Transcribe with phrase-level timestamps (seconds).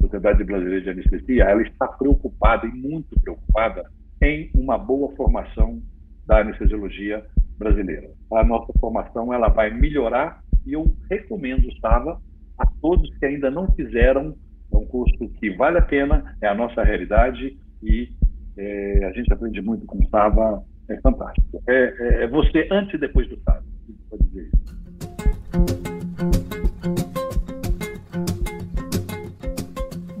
[0.00, 3.84] Sociedade Brasileira de Anestesia, ela está preocupada e muito preocupada
[4.22, 5.80] em uma boa formação
[6.26, 7.24] da anestesiologia
[7.58, 8.08] brasileira.
[8.32, 12.20] A nossa formação ela vai melhorar e eu recomendo, Sava,
[12.58, 14.34] a todos que ainda não fizeram
[14.72, 18.08] é um curso que vale a pena, é a nossa realidade e
[18.56, 21.62] é, a gente aprende muito com o Sava, é fantástico.
[21.66, 23.64] É, é, é você antes e depois do Sava,
[24.10, 24.57] pode dizer isso.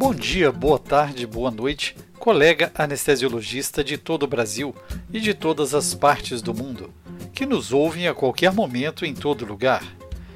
[0.08, 4.74] Bom dia, boa tarde, boa noite, colega anestesiologista de todo o Brasil
[5.12, 6.90] e de todas as partes do mundo,
[7.34, 9.84] que nos ouvem a qualquer momento em todo lugar.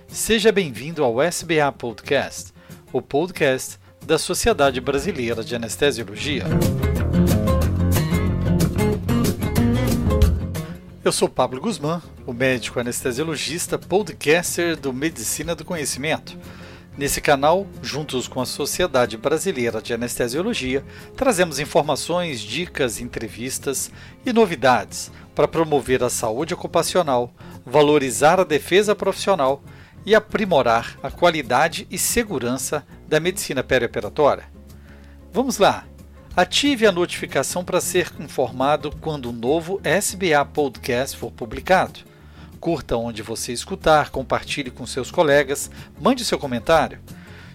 [0.07, 2.53] Seja bem-vindo ao SBA Podcast,
[2.93, 6.45] o podcast da Sociedade Brasileira de Anestesiologia.
[11.03, 16.39] Eu sou Pablo Guzmán, o médico anestesiologista, podcaster do Medicina do Conhecimento.
[16.97, 20.85] Nesse canal, juntos com a Sociedade Brasileira de Anestesiologia,
[21.17, 23.91] trazemos informações, dicas, entrevistas
[24.27, 27.33] e novidades para promover a saúde ocupacional,
[27.65, 29.63] valorizar a defesa profissional
[30.05, 34.45] e aprimorar a qualidade e segurança da medicina perioperatória.
[35.33, 35.87] Vamos lá!
[36.37, 42.12] Ative a notificação para ser informado quando o novo SBA Podcast for publicado.
[42.63, 45.69] Curta onde você escutar, compartilhe com seus colegas,
[46.01, 47.01] mande seu comentário.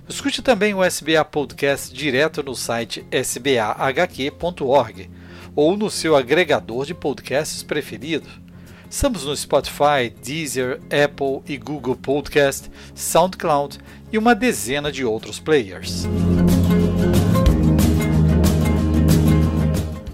[0.06, 5.10] Escute também o SBA Podcast direto no site sbahq.org
[5.56, 8.28] ou no seu agregador de podcasts preferido.
[8.90, 13.80] Estamos no Spotify, Deezer, Apple e Google Podcast, SoundCloud
[14.12, 16.06] e uma dezena de outros players.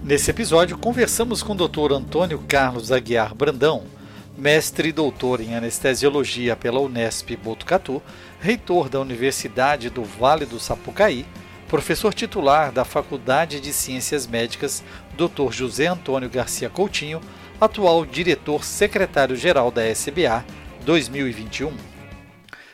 [0.04, 1.94] Nesse episódio, conversamos com o Dr.
[1.94, 3.92] Antônio Carlos Aguiar Brandão,
[4.36, 8.02] mestre e doutor em anestesiologia pela Unesp Botucatu,
[8.40, 11.24] reitor da Universidade do Vale do Sapucaí,
[11.68, 14.82] professor titular da Faculdade de Ciências Médicas
[15.16, 15.52] Dr.
[15.52, 17.20] José Antônio Garcia Coutinho
[17.60, 20.44] atual diretor secretário-geral da SBA
[20.84, 21.72] 2021.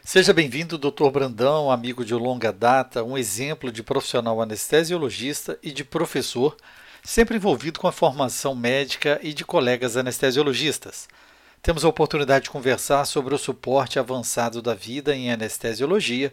[0.03, 1.11] Seja bem-vindo, Dr.
[1.13, 6.57] Brandão, amigo de longa data, um exemplo de profissional anestesiologista e de professor,
[7.05, 11.07] sempre envolvido com a formação médica e de colegas anestesiologistas.
[11.63, 16.33] Temos a oportunidade de conversar sobre o suporte avançado da vida em anestesiologia,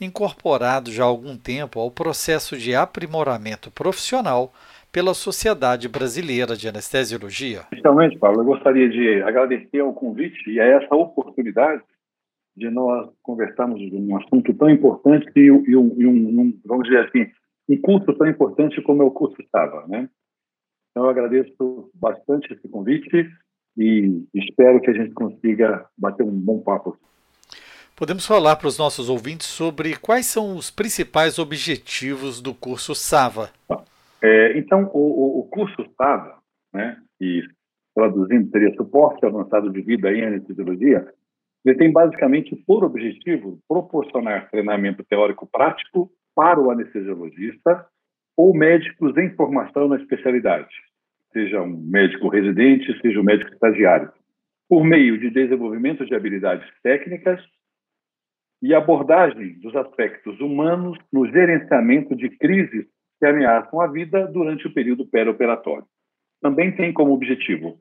[0.00, 4.50] incorporado já há algum tempo ao processo de aprimoramento profissional
[4.90, 7.66] pela Sociedade Brasileira de Anestesiologia.
[7.70, 11.82] Inicialmente, Paulo, eu gostaria de agradecer ao convite e a essa oportunidade
[12.56, 17.06] de nós conversarmos de um assunto tão importante e, e, um, e um, vamos dizer
[17.06, 17.30] assim,
[17.68, 20.08] um curso tão importante como é o curso estava, né?
[20.90, 23.30] Então, eu agradeço bastante esse convite
[23.76, 26.96] e espero que a gente consiga bater um bom papo.
[27.96, 33.50] Podemos falar para os nossos ouvintes sobre quais são os principais objetivos do curso SAVA?
[34.22, 36.36] É, então, o, o, curso SAVA,
[36.72, 37.42] né, e
[37.94, 41.06] traduzindo seria Suporte Avançado de Vida em Anestesiologia,
[41.64, 47.86] ele tem basicamente por objetivo proporcionar treinamento teórico prático para o anestesiologista
[48.36, 50.74] ou médicos em formação na especialidade,
[51.32, 54.12] seja um médico residente, seja um médico estagiário,
[54.68, 57.40] por meio de desenvolvimento de habilidades técnicas
[58.62, 62.86] e abordagem dos aspectos humanos no gerenciamento de crises
[63.18, 65.86] que ameaçam a vida durante o período perioperatório.
[66.40, 67.78] Também tem como objetivo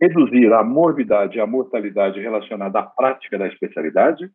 [0.00, 4.28] reduzir a morbidade e a mortalidade relacionada à prática da especialidade,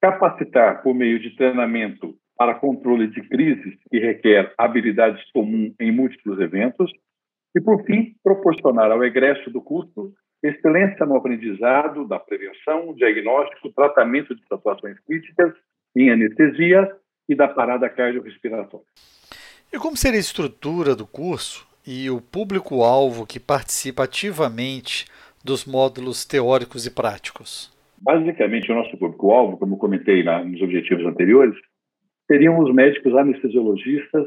[0.00, 6.40] capacitar por meio de treinamento para controle de crises que requer habilidades comuns em múltiplos
[6.40, 6.90] eventos
[7.54, 10.12] e, por fim, proporcionar ao egresso do curso
[10.42, 15.52] excelência no aprendizado da prevenção, diagnóstico, tratamento de situações críticas
[15.94, 16.90] em anestesia
[17.28, 18.86] e da parada cardiorrespiratória.
[19.72, 25.06] E como seria a estrutura do curso e o público-alvo que participa ativamente
[25.44, 27.70] dos módulos teóricos e práticos?
[27.98, 31.54] Basicamente, o nosso público-alvo, como comentei nos objetivos anteriores,
[32.26, 34.26] seriam os médicos anestesiologistas,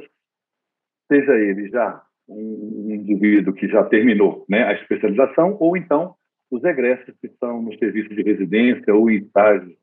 [1.12, 6.16] seja ele já um indivíduo que já terminou né, a especialização, ou então
[6.50, 9.76] os egressos que estão no serviço de residência ou em estágios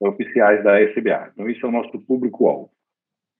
[0.00, 1.30] oficiais da SBA.
[1.32, 2.70] Então, isso é o nosso público-alvo.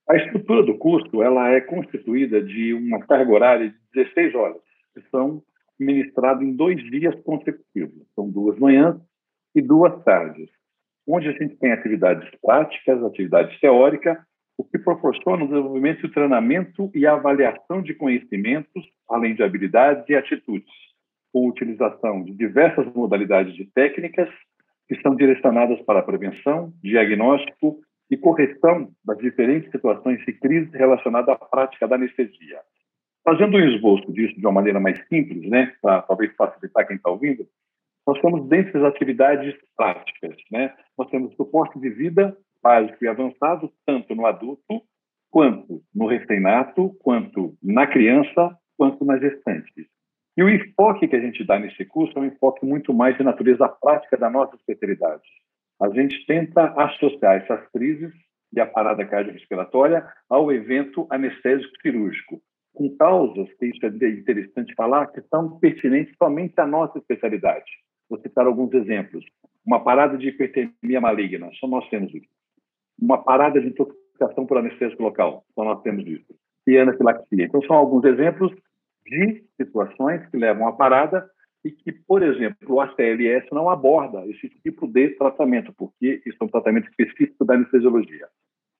[0.08, 4.60] A estrutura do curso ela é constituída de uma carga horária de 16 horas,
[4.92, 5.42] que são
[5.78, 8.06] ministradas em dois dias consecutivos.
[8.14, 8.96] São duas manhãs
[9.54, 10.50] e duas tardes,
[11.06, 14.18] onde a gente tem atividades práticas, atividades teóricas,
[14.56, 20.14] o que proporciona o desenvolvimento e treinamento e avaliação de conhecimentos, além de habilidades e
[20.14, 20.70] atitudes,
[21.32, 24.28] com utilização de diversas modalidades de técnicas
[24.88, 27.80] que são direcionadas para a prevenção, diagnóstico
[28.10, 32.60] e correção das diferentes situações de crise relacionada à prática da anestesia.
[33.24, 37.10] Fazendo um esboço disso de uma maneira mais simples, né, para talvez facilitar quem está
[37.10, 37.46] ouvindo,
[38.06, 43.70] nós temos dentre as atividades práticas, né, nós temos suporte de vida básico e avançado,
[43.84, 44.82] tanto no adulto,
[45.30, 49.86] quanto no recém-nato, quanto na criança, quanto nas gestantes.
[50.36, 53.22] E o enfoque que a gente dá nesse curso é um enfoque muito mais de
[53.22, 55.22] natureza prática da nossa especialidade.
[55.80, 58.12] A gente tenta associar essas crises
[58.52, 62.40] e a parada cardiorrespiratória ao evento anestésico cirúrgico,
[62.72, 67.70] com causas, que isso é interessante falar, que são pertinentes somente à nossa especialidade.
[68.08, 69.24] Vou citar alguns exemplos.
[69.66, 72.33] Uma parada de hipertermia maligna, só nós temos isso.
[73.04, 76.34] Uma parada de intoxicação por anestésico local, só nós temos isso.
[76.66, 77.44] E anafilaxia.
[77.44, 78.50] Então, são alguns exemplos
[79.06, 81.28] de situações que levam à parada
[81.62, 86.44] e que, por exemplo, o ACLS não aborda esse tipo de tratamento, porque isso é
[86.44, 88.26] um tratamento específico da anestesiologia.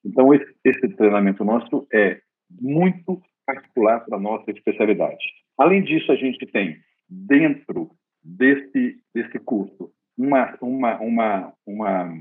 [0.03, 5.23] Então, esse, esse treinamento nosso é muito particular para a nossa especialidade.
[5.59, 6.79] Além disso, a gente tem,
[7.09, 7.91] dentro
[8.23, 12.15] desse, desse curso, uma, uma, uma, uma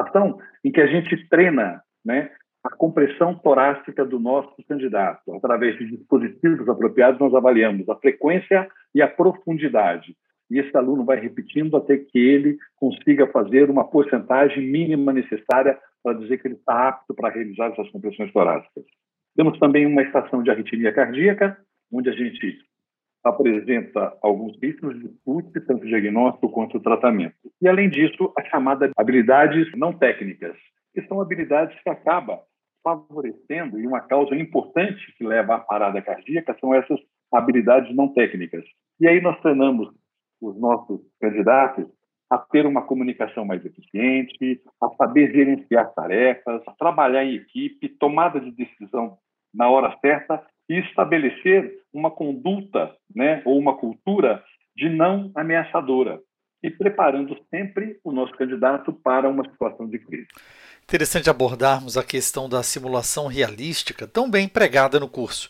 [0.00, 2.30] estação em que a gente treina né,
[2.64, 5.32] a compressão torácica do nosso candidato.
[5.34, 10.16] Através de dispositivos apropriados, nós avaliamos a frequência e a profundidade.
[10.50, 16.18] E esse aluno vai repetindo até que ele consiga fazer uma porcentagem mínima necessária para
[16.18, 18.84] dizer que ele está apto para realizar essas compressões torácicas.
[19.36, 21.58] Temos também uma estação de arritmia cardíaca,
[21.92, 22.58] onde a gente
[23.26, 27.34] apresenta alguns ritmos de discute tanto o diagnóstico quanto o tratamento.
[27.60, 30.56] E, além disso, a chamada habilidades não técnicas,
[30.94, 32.38] que são habilidades que acabam
[32.82, 37.00] favorecendo, e uma causa importante que leva à parada cardíaca são essas
[37.32, 38.64] habilidades não técnicas.
[39.00, 39.88] E aí nós treinamos
[40.40, 41.86] os nossos candidatos
[42.30, 48.40] a ter uma comunicação mais eficiente, a saber gerenciar tarefas, a trabalhar em equipe, tomada
[48.40, 49.18] de decisão
[49.54, 54.42] na hora certa e estabelecer uma conduta, né, ou uma cultura
[54.76, 56.20] de não ameaçadora
[56.62, 60.26] e preparando sempre o nosso candidato para uma situação de crise.
[60.82, 65.48] Interessante abordarmos a questão da simulação realística, tão bem empregada no curso.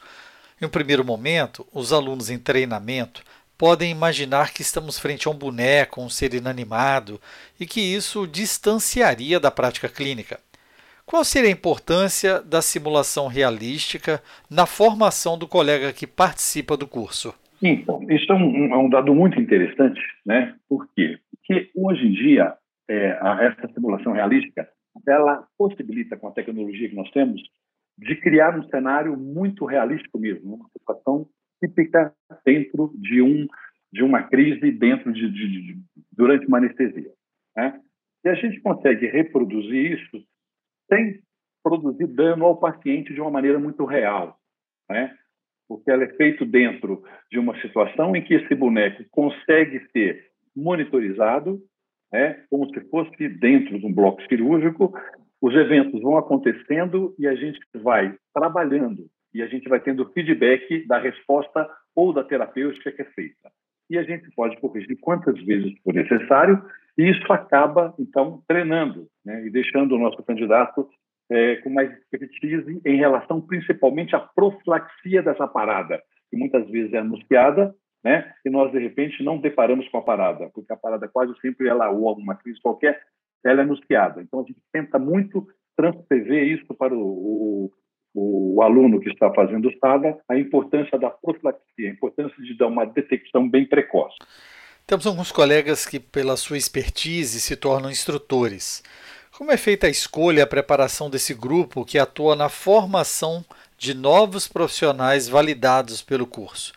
[0.61, 3.23] Em um primeiro momento, os alunos em treinamento
[3.59, 7.21] podem imaginar que estamos frente a um boneco, um ser inanimado,
[7.59, 10.41] e que isso distanciaria da prática clínica.
[11.06, 14.20] Qual seria a importância da simulação realística
[14.50, 17.32] na formação do colega que participa do curso?
[17.62, 20.56] Então, isso é um, é um dado muito interessante, né?
[20.69, 21.17] Por quê?
[21.31, 22.56] Porque hoje em dia,
[22.91, 24.69] é, a, essa simulação realística
[25.06, 27.41] ela possibilita, com a tecnologia que nós temos,
[27.97, 31.29] de criar um cenário muito realístico mesmo, uma situação
[31.62, 32.12] típica
[32.44, 33.47] dentro de um
[33.93, 35.79] de uma crise dentro de, de, de
[36.12, 37.12] durante uma anestesia.
[37.56, 37.81] Né?
[38.25, 40.26] E a gente consegue reproduzir isso
[40.88, 41.21] sem
[41.62, 44.38] produzir dano ao paciente de uma maneira muito real,
[44.88, 45.15] né?
[45.69, 51.61] Porque ela é feito dentro de uma situação em que esse boneco consegue ser monitorizado
[52.12, 54.94] né, como se fosse dentro de um bloco cirúrgico.
[55.41, 60.87] Os eventos vão acontecendo e a gente vai trabalhando e a gente vai tendo feedback
[60.87, 63.50] da resposta ou da terapêutica que é feita.
[63.88, 66.62] E a gente pode corrigir quantas vezes for necessário,
[66.99, 70.88] e isso acaba, então, treinando né, e deixando o nosso candidato
[71.31, 76.99] é, com mais expertise em relação principalmente à profilaxia dessa parada, que muitas vezes é
[76.99, 77.75] anunciada
[78.06, 78.32] né?
[78.44, 81.91] E nós de repente não deparamos com a parada, porque a parada quase sempre ela
[81.91, 83.03] ou alguma crise qualquer,
[83.44, 84.22] ela é anunciada.
[84.22, 85.44] Então a gente tenta muito
[85.77, 87.72] transcrever isso para o, o,
[88.19, 92.67] o aluno que está fazendo o STADA, a importância da profilaxia, a importância de dar
[92.67, 94.17] uma detecção bem precoce.
[94.87, 98.82] Temos alguns colegas que, pela sua expertise, se tornam instrutores.
[99.37, 103.44] Como é feita a escolha e a preparação desse grupo que atua na formação
[103.77, 106.73] de novos profissionais validados pelo curso?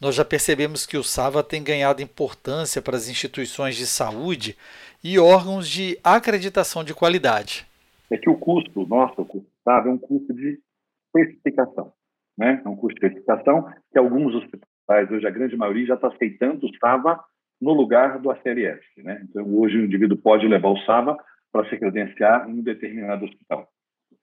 [0.00, 4.56] nós já percebemos que o SAVA tem ganhado importância para as instituições de saúde
[5.04, 7.66] e órgãos de acreditação de qualidade.
[8.10, 10.58] É que o custo nosso, o custo SAVA, é um custo de
[11.16, 11.92] certificação.
[12.38, 12.62] Né?
[12.64, 16.66] É um custo de certificação que alguns hospitais, hoje a grande maioria, já está aceitando
[16.66, 17.20] o SAVA
[17.60, 18.80] no lugar do ACLS.
[18.98, 19.20] Né?
[19.28, 21.16] Então, hoje o indivíduo pode levar o SAVA
[21.52, 23.68] para se credenciar em um determinado hospital.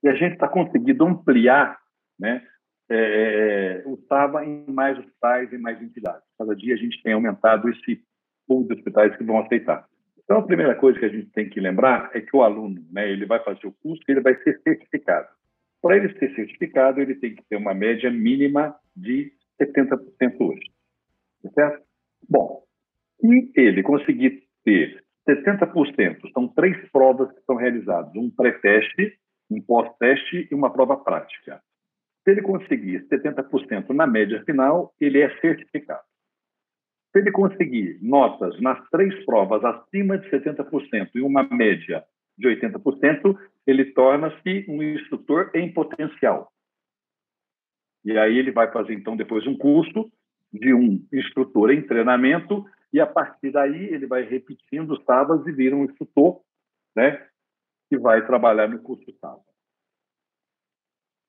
[0.03, 1.77] E a gente está conseguindo ampliar
[2.19, 2.41] né,
[2.89, 6.23] é, estava em mais hospitais e mais entidades.
[6.37, 8.01] Cada dia a gente tem aumentado esse
[8.47, 9.85] pool de hospitais que vão aceitar.
[10.23, 13.09] Então, a primeira coisa que a gente tem que lembrar é que o aluno, né,
[13.09, 15.27] ele vai fazer o curso e ele vai ser certificado.
[15.87, 19.97] Para ele ser certificado, ele tem que ter uma média mínima de 70%
[20.41, 20.69] hoje.
[21.41, 21.85] Tá certo?
[22.29, 22.63] Bom,
[23.21, 28.13] se ele conseguir ter 70%, são três provas que são realizadas.
[28.17, 29.17] Um pré-teste,
[29.49, 31.61] um pós-teste e uma prova prática.
[32.25, 36.03] Se ele conseguir 70% na média final, ele é certificado.
[37.13, 42.03] Se ele conseguir notas nas três provas acima de 70% e uma média
[42.37, 46.51] de 80%, ele torna-se um instrutor em potencial.
[48.05, 50.09] E aí ele vai fazer, então, depois um curso
[50.53, 55.51] de um instrutor em treinamento e, a partir daí, ele vai repetindo os TAVAs e
[55.51, 56.41] vira um instrutor
[56.95, 57.27] né,
[57.89, 59.41] que vai trabalhar no curso TAVA.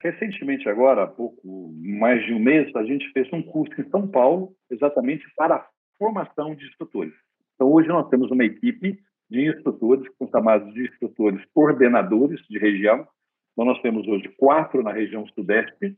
[0.01, 4.07] Recentemente, agora, há pouco mais de um mês, a gente fez um curso em São
[4.09, 7.15] Paulo, exatamente para a formação de instrutores.
[7.55, 9.01] Então, hoje nós temos uma equipe
[9.31, 13.07] de instrutores, chamados de instrutores coordenadores de região.
[13.53, 15.97] Então, nós temos hoje quatro na região sudeste.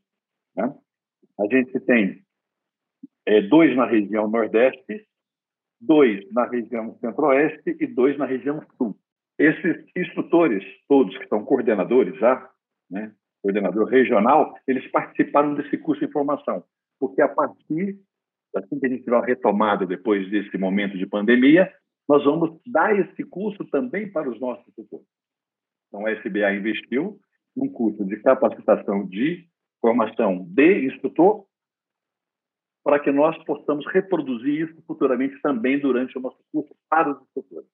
[0.56, 0.74] Né?
[1.38, 2.22] A gente tem
[3.26, 5.06] é, dois na região nordeste,
[5.80, 8.96] dois na região centro-oeste e dois na região sul.
[9.38, 12.50] Esses instrutores, todos que são coordenadores já,
[12.90, 16.62] né, coordenador regional, eles participaram desse curso de formação,
[16.98, 17.98] porque a partir,
[18.54, 21.72] assim que a gente tiver uma retomada depois desse momento de pandemia,
[22.10, 25.06] nós vamos dar esse curso também para os nossos instrutores.
[25.86, 27.20] Então, a SBA investiu
[27.56, 29.48] num curso de capacitação de
[29.80, 31.46] formação de instrutor
[32.82, 37.68] para que nós possamos reproduzir isso futuramente também durante o nosso curso para os instrutores,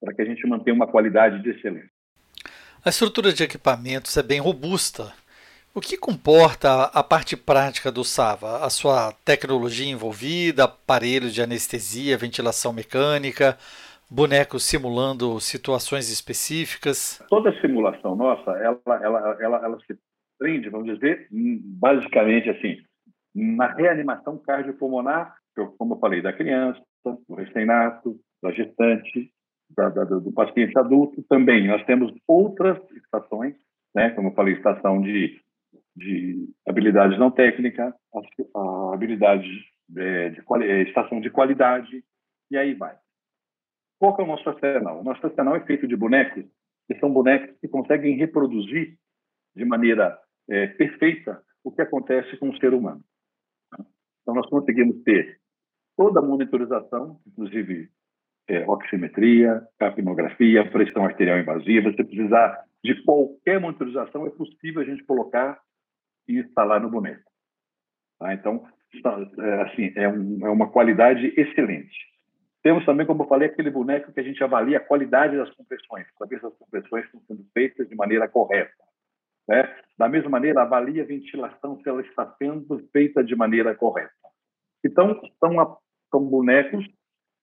[0.00, 1.92] para que a gente mantenha uma qualidade de excelência.
[2.84, 5.12] A estrutura de equipamentos é bem robusta.
[5.72, 8.64] O que comporta a parte prática do SAVA?
[8.64, 13.56] A sua tecnologia envolvida, aparelhos de anestesia, ventilação mecânica,
[14.10, 17.24] bonecos simulando situações específicas?
[17.28, 19.96] Toda simulação nossa, ela, ela, ela, ela se
[20.36, 22.78] prende, vamos dizer, basicamente assim,
[23.32, 25.36] na reanimação cardiopulmonar,
[25.78, 29.30] como eu falei, da criança, do recém-nato, da gestante,
[29.76, 31.68] da, da, do paciente adulto também.
[31.68, 33.54] Nós temos outras estações,
[33.94, 35.40] né, como eu falei, estação de,
[35.96, 39.48] de habilidades não técnica, a, a habilidade
[39.96, 42.04] é, de, de é, estação de qualidade,
[42.50, 42.96] e aí vai.
[43.98, 45.00] Qual é o nosso arsenal?
[45.00, 46.44] O nosso arsenal é feito de bonecos,
[46.86, 48.96] que são bonecos que conseguem reproduzir
[49.54, 50.18] de maneira
[50.48, 53.02] é, perfeita o que acontece com o ser humano.
[54.22, 55.38] Então, nós conseguimos ter
[55.96, 57.90] toda a monitorização, inclusive
[58.48, 61.90] é, oximetria, capnografia, pressão arterial invasiva.
[61.90, 65.60] Se precisar de qualquer monitorização, é possível a gente colocar
[66.30, 67.30] e instalar no boneco.
[68.18, 68.32] Tá?
[68.34, 68.66] Então,
[69.38, 71.96] é, assim, é, um, é uma qualidade excelente.
[72.62, 76.06] Temos também, como eu falei, aquele boneco que a gente avalia a qualidade das compressões,
[76.28, 78.72] ver se as compressões estão sendo feitas de maneira correta.
[79.48, 79.74] Né?
[79.96, 84.12] Da mesma maneira, avalia a ventilação se ela está sendo feita de maneira correta.
[84.84, 85.78] Então, são,
[86.10, 86.86] são bonecos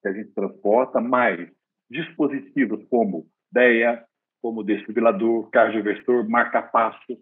[0.01, 1.49] que a gente transporta, mais
[1.89, 4.05] dispositivos como DEA,
[4.41, 7.17] como desfibrilador, cardioversor, marca-passo.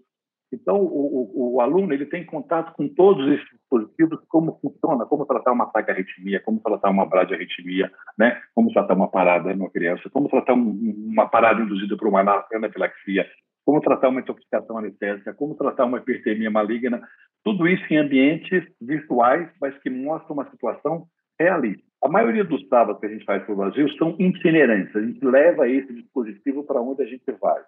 [0.56, 5.26] Então, o, o, o, aluno ele tem contato com todos esses dispositivos, como funciona, como
[5.26, 8.42] tratar uma taquiarritmia, como tratar uma bradiarritmia, né?
[8.54, 12.22] como tratar uma parada numa criança, como tratar um, uma parada induzida por uma
[12.54, 13.28] anafilaxia,
[13.66, 17.02] como tratar uma intoxicação anestésica, como tratar uma hipertermia maligna,
[17.44, 21.06] tudo isso em ambientes virtuais, mas que mostram uma situação
[21.40, 21.84] realista.
[22.04, 24.96] A maioria dos sábados que a gente faz para o Brasil são itinerantes.
[24.96, 27.62] A gente leva esse dispositivo para onde a gente vai.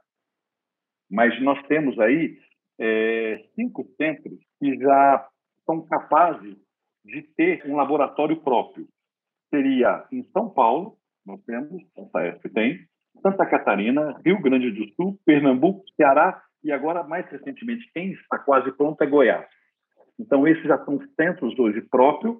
[1.09, 2.37] Mas nós temos aí
[2.79, 5.27] é, cinco centros que já
[5.65, 6.55] são capazes
[7.03, 8.87] de ter um laboratório próprio.
[9.49, 12.79] Seria em São Paulo, nós temos, a SAESP tem,
[13.21, 18.71] Santa Catarina, Rio Grande do Sul, Pernambuco, Ceará e agora, mais recentemente, quem está quase
[18.73, 19.47] pronto é Goiás.
[20.19, 22.37] Então, esses já são centros hoje próprios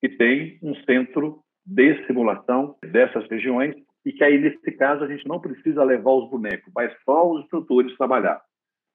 [0.00, 3.74] que tem um centro de simulação dessas regiões
[4.04, 7.42] e que aí, nesse caso, a gente não precisa levar os bonecos, mas só os
[7.42, 8.40] instrutores trabalhar.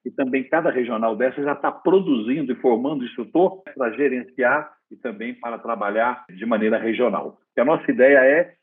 [0.04, 5.34] E também cada regional dessa já está produzindo e formando instrutor para gerenciar e também
[5.34, 7.38] para trabalhar de maneira regional.
[7.56, 8.54] E a nossa ideia é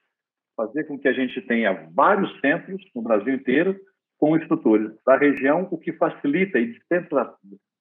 [0.55, 3.79] fazer com que a gente tenha vários centros no Brasil inteiro
[4.17, 6.75] com instrutores da região, o que facilita e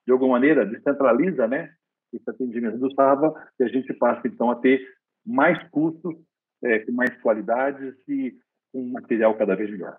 [0.07, 1.73] de alguma maneira descentraliza né,
[2.13, 4.81] esse atendimento do SAVA e a gente passa, então, a ter
[5.25, 6.15] mais custos,
[6.63, 8.35] é, com mais qualidades e
[8.73, 9.97] um material cada vez melhor.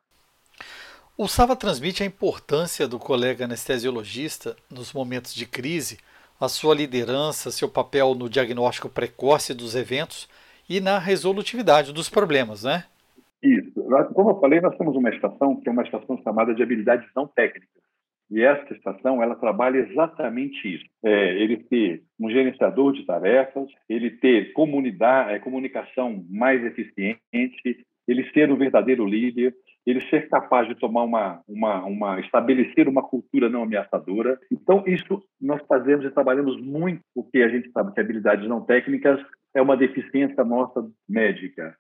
[1.19, 5.97] O SAVA transmite a importância do colega anestesiologista nos momentos de crise,
[6.39, 10.29] a sua liderança, seu papel no diagnóstico precoce dos eventos
[10.69, 12.83] e na resolutividade dos problemas, né?
[13.41, 13.83] Isso.
[14.13, 17.25] Como eu falei, nós temos uma estação que é uma estação chamada de habilidades não
[17.25, 17.81] técnicas.
[18.29, 24.11] E essa estação ela trabalha exatamente isso: é, ele ter um gerenciador de tarefas, ele
[24.11, 29.55] ter comunidade, é, comunicação mais eficiente, ele ser um verdadeiro líder,
[29.87, 34.37] ele ser capaz de tomar uma, uma, uma estabelecer uma cultura não ameaçadora.
[34.51, 39.17] Então, isso nós fazemos e trabalhamos muito, porque a gente sabe que habilidades não técnicas
[39.55, 41.73] é uma deficiência nossa médica.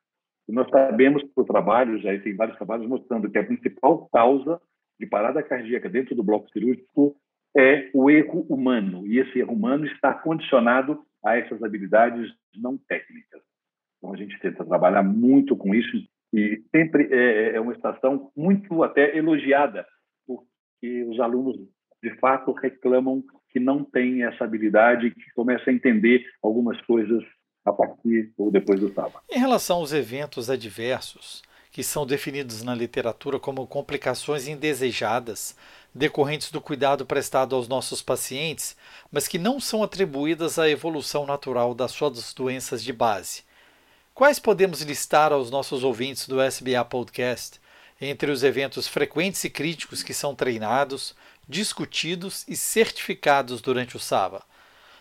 [0.47, 4.61] E nós sabemos por trabalhos, aí tem vários trabalhos mostrando que a principal causa
[4.97, 7.13] de parada cardíaca dentro do bloco cirúrgico
[7.57, 9.05] é o erro humano.
[9.05, 13.41] E esse erro humano está condicionado a essas habilidades não técnicas.
[13.97, 15.97] Então, a gente tenta trabalhar muito com isso
[16.33, 19.85] e sempre é, é uma estação muito até elogiada,
[20.25, 21.57] porque os alunos,
[22.03, 27.23] de fato, reclamam que não têm essa habilidade, que começam a entender algumas coisas
[27.65, 29.21] a partir ou depois do sábado.
[29.29, 31.41] Em relação aos eventos adversos,
[31.71, 35.55] que são definidos na literatura como complicações indesejadas
[35.93, 38.75] decorrentes do cuidado prestado aos nossos pacientes,
[39.11, 43.43] mas que não são atribuídas à evolução natural das suas doenças de base.
[44.17, 47.61] Quais podemos listar aos nossos ouvintes do SBA Podcast
[48.01, 51.15] entre os eventos frequentes e críticos que são treinados,
[51.47, 54.41] discutidos e certificados durante o SABA?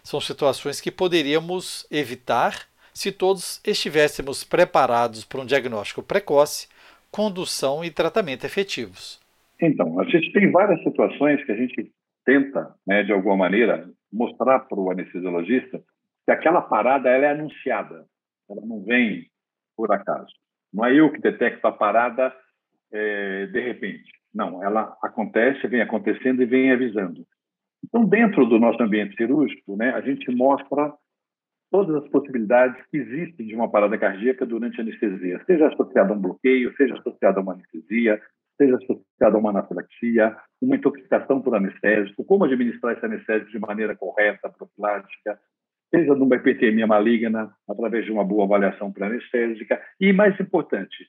[0.04, 6.68] São situações que poderíamos evitar se todos estivéssemos preparados para um diagnóstico precoce,
[7.10, 9.18] condução e tratamento efetivos.
[9.58, 11.90] Então, a gente tem várias situações que a gente
[12.22, 15.82] tenta, né, de alguma maneira, mostrar para o anestesiologista
[16.26, 18.04] que aquela parada ela é anunciada.
[18.48, 19.26] Ela não vem
[19.76, 20.32] por acaso.
[20.72, 22.34] Não é eu que detecto a parada
[22.92, 24.10] é, de repente.
[24.34, 27.26] Não, ela acontece, vem acontecendo e vem avisando.
[27.84, 30.92] Então, dentro do nosso ambiente cirúrgico, né, a gente mostra
[31.70, 36.16] todas as possibilidades que existem de uma parada cardíaca durante a anestesia, seja associada a
[36.16, 38.20] um bloqueio, seja associada a uma anestesia,
[38.56, 43.94] seja associada a uma anafilaxia, uma intoxicação por anestésico, como administrar esse anestésico de maneira
[43.96, 45.38] correta, profilática,
[45.94, 49.80] seja numa hipertermia maligna, através de uma boa avaliação pré-anestésica.
[50.00, 51.08] E, mais importante,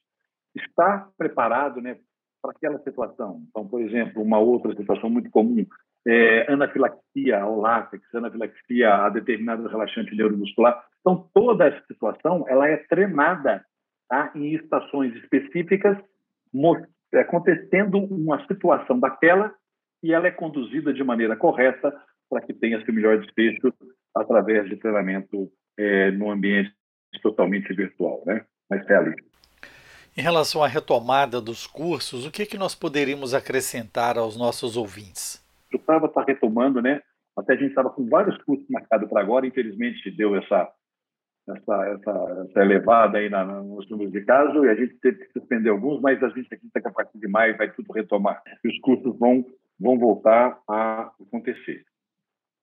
[0.56, 1.98] estar preparado né,
[2.42, 3.42] para aquela situação.
[3.50, 5.66] Então, por exemplo, uma outra situação muito comum
[6.08, 10.82] é anafilaxia ao látex, anafilaxia a determinado relaxante neuromuscular.
[11.02, 13.66] Então, toda essa situação ela é treinada
[14.08, 15.98] tá, em estações específicas,
[17.14, 19.54] acontecendo uma situação daquela
[20.02, 21.94] e ela é conduzida de maneira correta
[22.30, 23.74] para que tenha-se melhor desfecho
[24.22, 26.72] através de treinamento é, no ambiente
[27.22, 28.46] totalmente virtual, né?
[28.70, 29.24] mas realista.
[30.18, 35.46] Em relação à retomada dos cursos, o que, que nós poderíamos acrescentar aos nossos ouvintes?
[35.72, 37.02] Eu estava tá retomando, né?
[37.38, 40.72] Até a gente estava com vários cursos marcados para agora, infelizmente deu essa,
[41.48, 45.32] essa, essa, essa elevada aí na, nos números de casos e a gente teve que
[45.34, 48.68] suspender alguns, mas a gente acredita que a partir de maio vai tudo retomar e
[48.68, 49.46] os cursos vão,
[49.80, 51.86] vão voltar a acontecer.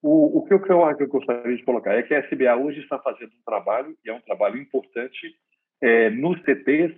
[0.07, 2.99] O, o que, eu, que eu gostaria de colocar é que a SBA hoje está
[2.99, 5.35] fazendo um trabalho, e é um trabalho importante,
[5.81, 6.95] é, nos CTs,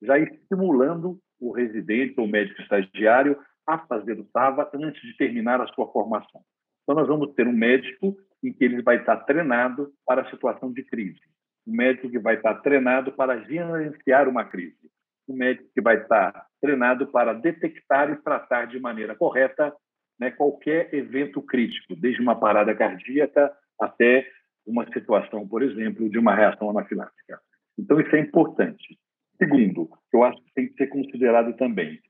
[0.00, 5.66] já estimulando o residente ou médico estagiário a fazer o SAVA antes de terminar a
[5.66, 6.40] sua formação.
[6.82, 10.72] Então, nós vamos ter um médico em que ele vai estar treinado para a situação
[10.72, 11.20] de crise,
[11.66, 14.90] um médico que vai estar treinado para gerenciar uma crise,
[15.28, 19.74] um médico que vai estar treinado para detectar e tratar de maneira correta
[20.18, 24.26] né, qualquer evento crítico, desde uma parada cardíaca até
[24.66, 27.40] uma situação, por exemplo, de uma reação anafilática.
[27.78, 28.98] Então, isso é importante.
[29.38, 32.00] Segundo, eu acho que tem que ser considerado também,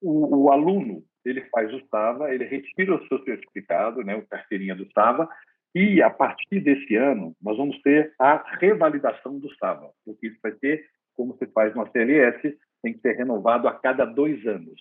[0.00, 4.74] o, o aluno ele faz o SAVA, ele retira o seu certificado, né, o carteirinha
[4.74, 5.28] do SAVA,
[5.74, 10.52] e a partir desse ano nós vamos ter a revalidação do SAVA, porque isso vai
[10.58, 14.80] ser como se faz no CLS, tem que ser renovado a cada dois anos.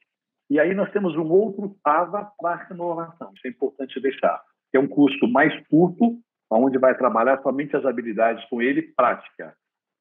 [0.51, 3.31] E aí nós temos um outro SAVA para renovação.
[3.33, 4.43] Isso é importante deixar.
[4.69, 6.19] Que é um curso mais curto,
[6.51, 9.55] onde vai trabalhar somente as habilidades com ele prática.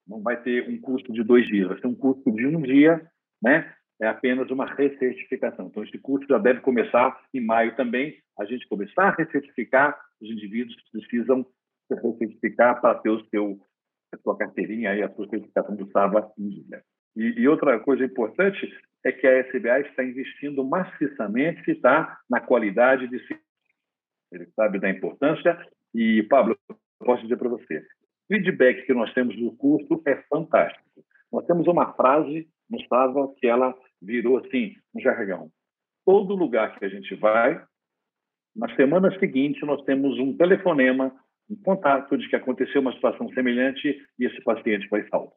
[0.08, 3.00] Não vai ter um curso de dois dias, vai ser um curso de um dia,
[3.40, 3.72] né?
[4.02, 5.68] É apenas uma recertificação.
[5.68, 8.16] Então, esse curso já deve começar em maio também.
[8.36, 11.46] A gente começar a recertificar, os indivíduos precisam
[11.86, 13.56] se recertificar para ter o seu,
[14.12, 16.82] a sua carteirinha e a sua certificação do SAVA em dia.
[17.16, 18.68] E, e, outra coisa importante
[19.04, 23.18] é que a SBA está investindo maciçamente tá, na qualidade de
[24.32, 25.58] Ele sabe da importância.
[25.94, 26.56] E, Pablo,
[26.98, 30.84] posso dizer para você, o feedback que nós temos do curso é fantástico.
[31.32, 35.50] Nós temos uma frase no Sava que ela virou assim, um jargão.
[36.04, 37.62] Todo lugar que a gente vai,
[38.54, 41.14] na semana seguinte, nós temos um telefonema,
[41.48, 45.32] um contato de que aconteceu uma situação semelhante e esse paciente foi salvo.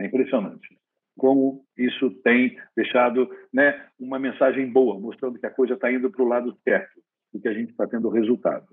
[0.00, 0.77] É impressionante
[1.18, 6.22] como isso tem deixado né, uma mensagem boa, mostrando que a coisa está indo para
[6.22, 7.02] o lado certo
[7.34, 8.66] e que a gente está tendo resultado.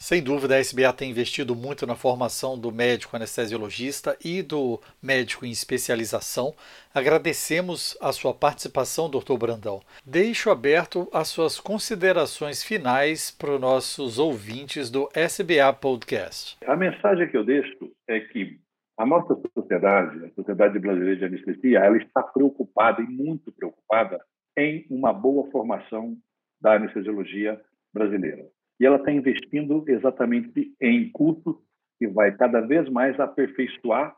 [0.00, 5.44] Sem dúvida, a SBA tem investido muito na formação do médico anestesiologista e do médico
[5.44, 6.54] em especialização.
[6.94, 9.80] Agradecemos a sua participação, doutor Brandão.
[10.06, 16.56] Deixo aberto as suas considerações finais para os nossos ouvintes do SBA Podcast.
[16.64, 18.56] A mensagem que eu deixo é que
[18.98, 24.20] a nossa sociedade, a Sociedade Brasileira de Anestesia, ela está preocupada e muito preocupada
[24.56, 26.16] em uma boa formação
[26.60, 27.60] da anestesiologia
[27.94, 28.44] brasileira.
[28.80, 31.56] E ela está investindo exatamente em cursos
[31.96, 34.16] que vai cada vez mais aperfeiçoar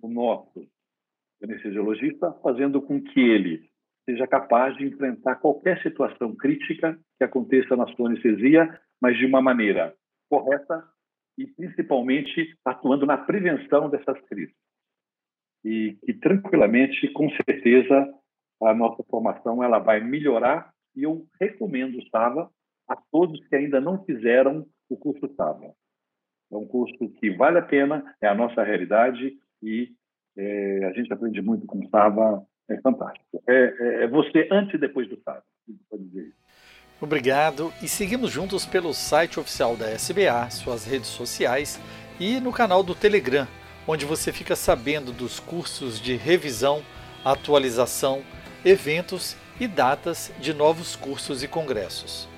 [0.00, 0.68] o nosso
[1.42, 3.68] anestesiologista, fazendo com que ele
[4.08, 9.42] seja capaz de enfrentar qualquer situação crítica que aconteça na sua anestesia, mas de uma
[9.42, 9.94] maneira
[10.28, 10.84] correta
[11.38, 14.54] e principalmente atuando na prevenção dessas crises.
[15.64, 18.12] E que tranquilamente, com certeza,
[18.62, 22.50] a nossa formação ela vai melhorar e eu recomendo, Sava,
[22.88, 25.74] a todos que ainda não fizeram o curso SABA.
[26.50, 29.90] É um curso que vale a pena, é a nossa realidade e
[30.36, 33.42] é, a gente aprende muito com o SABA, é fantástico.
[33.48, 35.44] É, é, é, você antes e depois do SABA,
[35.88, 36.41] pode dizer isso.
[37.02, 41.80] Obrigado e seguimos juntos pelo site oficial da SBA, suas redes sociais
[42.20, 43.48] e no canal do Telegram,
[43.88, 46.80] onde você fica sabendo dos cursos de revisão,
[47.24, 48.22] atualização,
[48.64, 52.28] eventos e datas de novos cursos e congressos.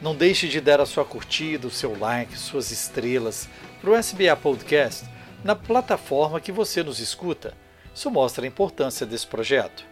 [0.00, 3.48] Não deixe de dar a sua curtida, o seu like, suas estrelas
[3.80, 5.04] para o SBA Podcast
[5.42, 7.54] na plataforma que você nos escuta.
[7.92, 9.91] Isso mostra a importância desse projeto.